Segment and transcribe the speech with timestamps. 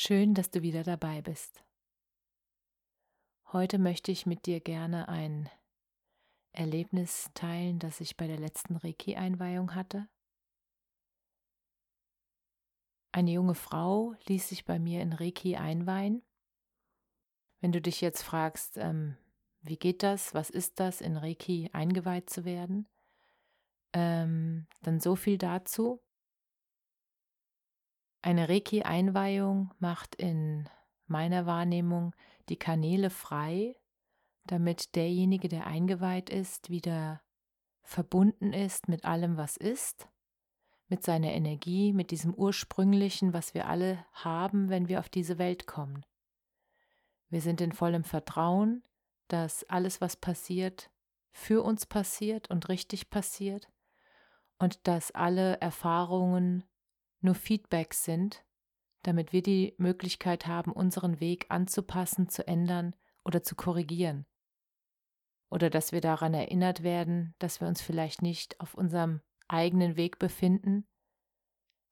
[0.00, 1.64] Schön, dass du wieder dabei bist.
[3.52, 5.50] Heute möchte ich mit dir gerne ein
[6.52, 10.08] Erlebnis teilen, das ich bei der letzten Reiki-Einweihung hatte.
[13.10, 16.22] Eine junge Frau ließ sich bei mir in Reiki einweihen.
[17.60, 19.16] Wenn du dich jetzt fragst, ähm,
[19.62, 22.86] wie geht das, was ist das, in Reiki eingeweiht zu werden,
[23.94, 26.00] ähm, dann so viel dazu.
[28.28, 30.68] Eine Reiki-Einweihung macht in
[31.06, 32.14] meiner Wahrnehmung
[32.50, 33.74] die Kanäle frei,
[34.44, 37.22] damit derjenige, der eingeweiht ist, wieder
[37.80, 40.10] verbunden ist mit allem, was ist,
[40.88, 45.66] mit seiner Energie, mit diesem ursprünglichen, was wir alle haben, wenn wir auf diese Welt
[45.66, 46.04] kommen.
[47.30, 48.82] Wir sind in vollem Vertrauen,
[49.28, 50.90] dass alles, was passiert,
[51.30, 53.70] für uns passiert und richtig passiert
[54.58, 56.64] und dass alle Erfahrungen
[57.20, 58.44] nur Feedbacks sind,
[59.02, 64.26] damit wir die Möglichkeit haben, unseren Weg anzupassen, zu ändern oder zu korrigieren.
[65.50, 70.18] Oder dass wir daran erinnert werden, dass wir uns vielleicht nicht auf unserem eigenen Weg
[70.18, 70.86] befinden,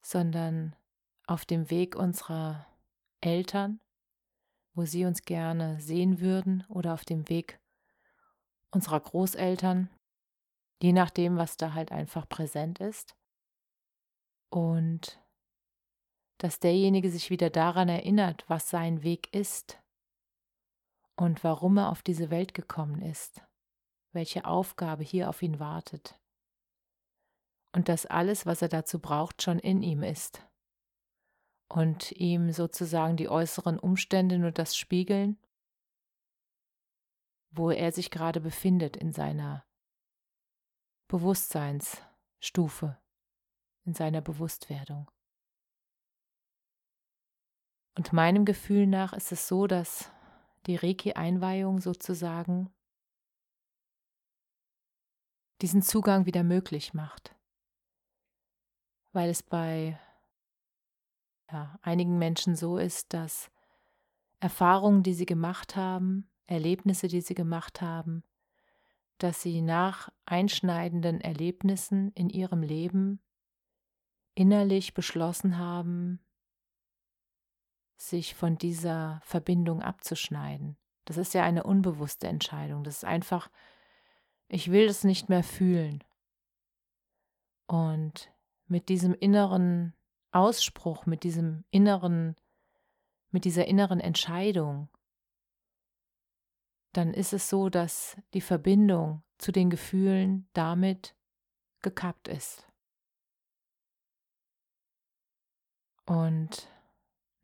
[0.01, 0.75] sondern
[1.25, 2.67] auf dem Weg unserer
[3.19, 3.81] Eltern,
[4.73, 7.59] wo sie uns gerne sehen würden, oder auf dem Weg
[8.71, 9.89] unserer Großeltern,
[10.81, 13.16] je nachdem, was da halt einfach präsent ist.
[14.49, 15.19] Und
[16.37, 19.81] dass derjenige sich wieder daran erinnert, was sein Weg ist
[21.15, 23.41] und warum er auf diese Welt gekommen ist,
[24.13, 26.19] welche Aufgabe hier auf ihn wartet
[27.77, 30.41] und dass alles, was er dazu braucht, schon in ihm ist
[31.69, 35.37] und ihm sozusagen die äußeren Umstände nur das spiegeln,
[37.51, 39.63] wo er sich gerade befindet in seiner
[41.07, 42.97] Bewusstseinsstufe,
[43.87, 45.09] in seiner Bewusstwerdung.
[47.97, 50.11] Und meinem Gefühl nach ist es so, dass
[50.67, 52.69] die Reiki-Einweihung sozusagen
[55.61, 57.33] diesen Zugang wieder möglich macht.
[59.13, 59.99] Weil es bei
[61.51, 63.49] ja, einigen Menschen so ist, dass
[64.39, 68.23] Erfahrungen, die sie gemacht haben, Erlebnisse, die sie gemacht haben,
[69.17, 73.21] dass sie nach einschneidenden Erlebnissen in ihrem Leben
[74.37, 76.19] innerlich beschlossen haben,
[77.97, 80.77] sich von dieser Verbindung abzuschneiden.
[81.05, 82.83] Das ist ja eine unbewusste Entscheidung.
[82.83, 83.49] Das ist einfach,
[84.47, 86.03] ich will es nicht mehr fühlen.
[87.65, 88.31] Und
[88.67, 89.95] mit diesem inneren
[90.31, 92.35] Ausspruch, mit diesem inneren,
[93.31, 94.87] mit dieser inneren Entscheidung,
[96.93, 101.15] dann ist es so, dass die Verbindung zu den Gefühlen damit
[101.81, 102.66] gekappt ist.
[106.07, 106.67] Und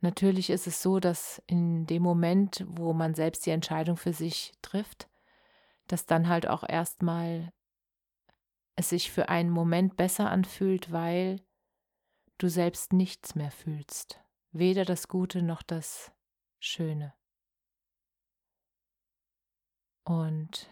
[0.03, 4.51] Natürlich ist es so, dass in dem Moment, wo man selbst die Entscheidung für sich
[4.61, 5.07] trifft,
[5.87, 7.53] dass dann halt auch erstmal
[8.75, 11.39] es sich für einen Moment besser anfühlt, weil
[12.37, 14.19] du selbst nichts mehr fühlst,
[14.51, 16.11] weder das Gute noch das
[16.59, 17.13] Schöne.
[20.03, 20.69] Und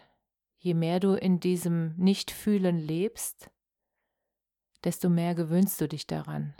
[0.58, 3.50] je mehr du in diesem Nichtfühlen lebst,
[4.84, 6.54] desto mehr gewöhnst du dich daran,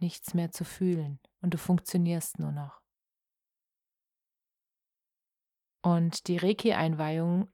[0.00, 2.80] nichts mehr zu fühlen und du funktionierst nur noch.
[5.82, 7.48] Und die Reiki-Einweihung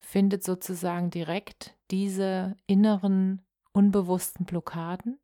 [0.00, 5.20] findet sozusagen direkt diese inneren, unbewussten Blockaden.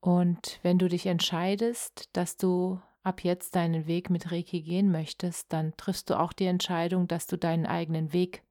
[0.00, 5.52] Und wenn du dich entscheidest, dass du ab jetzt deinen Weg mit Reiki gehen möchtest,
[5.52, 8.42] dann triffst du auch die Entscheidung, dass du deinen eigenen Weg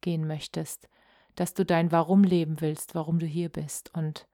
[0.00, 0.88] gehen möchtest,
[1.36, 3.94] dass du dein Warum leben willst, warum du hier bist.
[3.94, 4.26] Und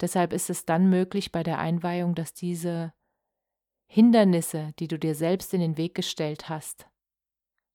[0.00, 2.92] Deshalb ist es dann möglich bei der Einweihung, dass diese
[3.86, 6.86] Hindernisse, die du dir selbst in den Weg gestellt hast,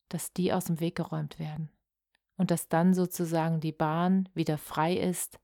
[0.10, 1.70] dass die aus dem Weg geräumt werden
[2.38, 5.40] und dass dann sozusagen die Bahn wieder frei ist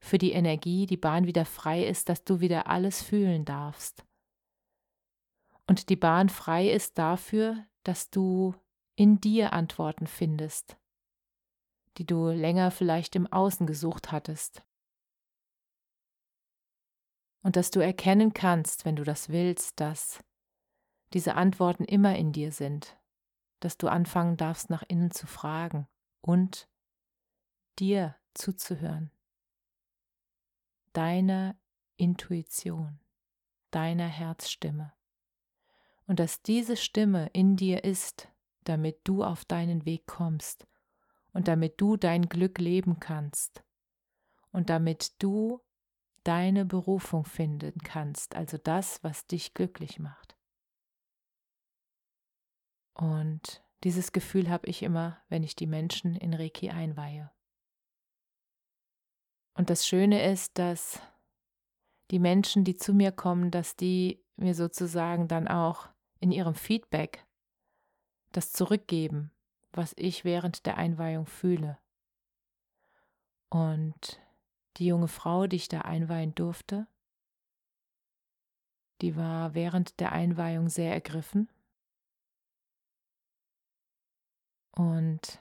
[0.00, 4.04] für die Energie, die Bahn wieder frei ist, dass du wieder alles fühlen darfst.
[5.66, 8.54] Und die Bahn frei ist dafür, dass du
[8.96, 10.76] in dir Antworten findest,
[11.98, 14.64] die du länger vielleicht im Außen gesucht hattest.
[17.42, 20.22] Und dass du erkennen kannst, wenn du das willst, dass
[21.12, 22.98] diese Antworten immer in dir sind,
[23.60, 25.88] dass du anfangen darfst, nach innen zu fragen
[26.20, 26.68] und
[27.78, 29.10] dir zuzuhören,
[30.92, 31.56] deiner
[31.96, 33.00] Intuition,
[33.70, 34.92] deiner Herzstimme.
[36.06, 38.28] Und dass diese Stimme in dir ist,
[38.64, 40.66] damit du auf deinen Weg kommst
[41.32, 43.62] und damit du dein Glück leben kannst
[44.50, 45.60] und damit du
[46.24, 50.36] deine Berufung finden kannst, also das, was dich glücklich macht.
[52.94, 57.30] Und dieses Gefühl habe ich immer, wenn ich die Menschen in Reiki einweihe.
[59.54, 61.00] Und das Schöne ist, dass
[62.10, 65.88] die Menschen, die zu mir kommen, dass die mir sozusagen dann auch
[66.18, 67.26] in ihrem Feedback
[68.32, 69.32] das zurückgeben,
[69.72, 71.78] was ich während der Einweihung fühle.
[73.48, 74.20] Und
[74.80, 76.86] die junge Frau, die ich da einweihen durfte,
[79.02, 81.48] die war während der Einweihung sehr ergriffen.
[84.72, 85.40] Und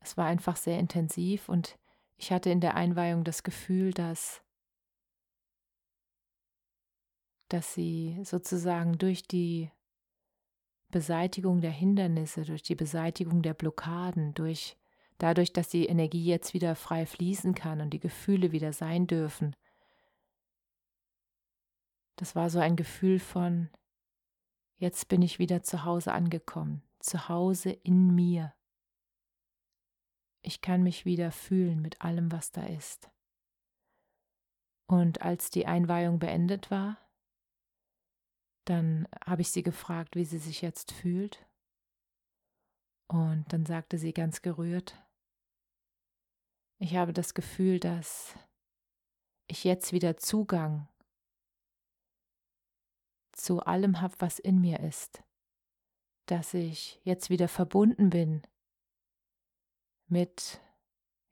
[0.00, 1.78] es war einfach sehr intensiv und
[2.18, 4.42] ich hatte in der Einweihung das Gefühl, dass,
[7.48, 9.70] dass sie sozusagen durch die
[10.90, 14.76] Beseitigung der Hindernisse, durch die Beseitigung der Blockaden, durch
[15.18, 19.56] dadurch, dass die Energie jetzt wieder frei fließen kann und die Gefühle wieder sein dürfen.
[22.16, 23.68] Das war so ein Gefühl von,
[24.76, 28.54] jetzt bin ich wieder zu Hause angekommen, zu Hause in mir.
[30.42, 33.10] Ich kann mich wieder fühlen mit allem, was da ist.
[34.86, 36.98] Und als die Einweihung beendet war,
[38.64, 41.46] dann habe ich sie gefragt, wie sie sich jetzt fühlt.
[43.08, 45.00] Und dann sagte sie ganz gerührt,
[46.78, 48.34] ich habe das Gefühl, dass
[49.46, 50.88] ich jetzt wieder Zugang
[53.32, 55.22] zu allem habe, was in mir ist,
[56.26, 58.42] dass ich jetzt wieder verbunden bin
[60.08, 60.60] mit,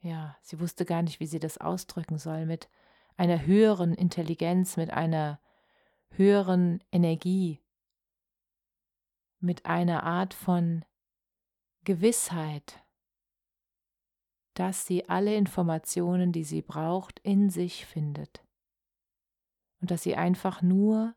[0.01, 2.69] ja, sie wusste gar nicht, wie sie das ausdrücken soll, mit
[3.17, 5.41] einer höheren Intelligenz, mit einer
[6.11, 7.61] höheren Energie,
[9.41, 10.85] mit einer Art von
[11.85, 12.84] Gewissheit,
[14.55, 18.45] dass sie alle Informationen, die sie braucht, in sich findet
[19.81, 21.15] und dass sie einfach nur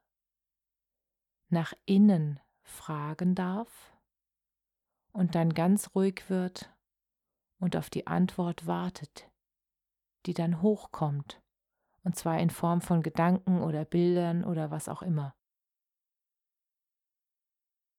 [1.49, 3.95] nach innen fragen darf
[5.13, 6.75] und dann ganz ruhig wird
[7.59, 9.29] und auf die Antwort wartet,
[10.25, 11.41] die dann hochkommt,
[12.03, 15.33] und zwar in Form von Gedanken oder Bildern oder was auch immer.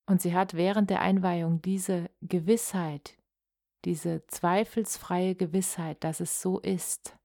[0.06, 3.17] Und sie hat während der Einweihung diese Gewissheit,
[3.84, 7.16] diese zweifelsfreie Gewissheit, dass es so ist,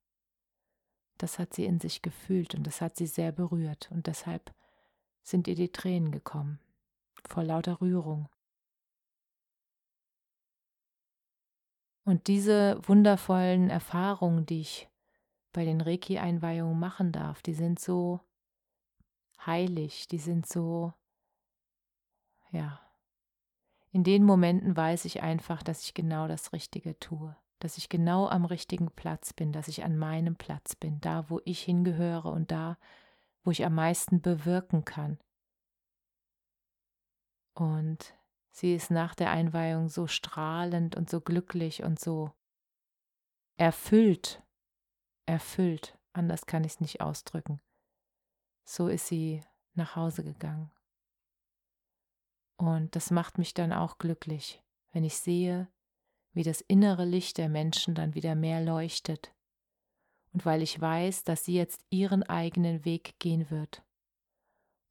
[1.17, 4.53] das hat sie in sich gefühlt und das hat sie sehr berührt und deshalb
[5.21, 6.59] sind ihr die Tränen gekommen,
[7.27, 8.29] vor lauter Rührung.
[12.05, 14.89] Und diese wundervollen Erfahrungen, die ich
[15.53, 18.19] bei den Reiki-Einweihungen machen darf, die sind so
[19.45, 20.93] heilig, die sind so,
[22.51, 22.82] ja,
[23.93, 28.27] in den Momenten weiß ich einfach, dass ich genau das Richtige tue, dass ich genau
[28.27, 32.49] am richtigen Platz bin, dass ich an meinem Platz bin, da, wo ich hingehöre und
[32.49, 32.79] da,
[33.43, 35.19] wo ich am meisten bewirken kann.
[37.53, 38.15] Und
[38.49, 42.31] sie ist nach der Einweihung so strahlend und so glücklich und so
[43.57, 44.41] erfüllt,
[45.27, 47.61] erfüllt, anders kann ich es nicht ausdrücken.
[48.65, 49.41] So ist sie
[49.75, 50.71] nach Hause gegangen.
[52.57, 55.67] Und das macht mich dann auch glücklich, wenn ich sehe,
[56.33, 59.33] wie das innere Licht der Menschen dann wieder mehr leuchtet.
[60.31, 63.83] Und weil ich weiß, dass sie jetzt ihren eigenen Weg gehen wird.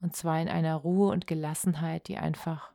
[0.00, 2.73] Und zwar in einer Ruhe und Gelassenheit, die einfach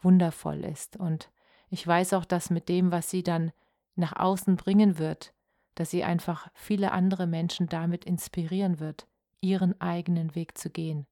[0.00, 0.96] wundervoll ist.
[0.96, 1.30] Und
[1.70, 3.52] ich weiß auch, dass mit dem, was sie dann
[3.94, 5.34] nach außen bringen wird,
[5.74, 9.06] dass sie einfach viele andere Menschen damit inspirieren wird,
[9.40, 11.06] ihren eigenen Weg zu gehen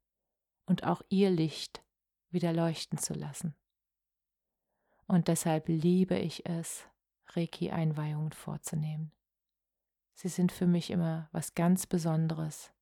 [0.67, 1.83] und auch ihr Licht
[2.31, 3.55] wieder leuchten zu lassen.
[5.07, 6.87] Und deshalb liebe ich es,
[7.29, 9.13] Reiki-Einweihungen vorzunehmen.
[10.15, 12.73] Sie sind für mich immer was ganz Besonderes.